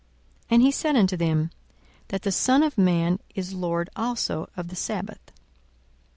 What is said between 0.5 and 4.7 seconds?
he said unto them, That the Son of man is Lord also of